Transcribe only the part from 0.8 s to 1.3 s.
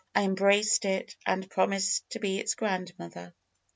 it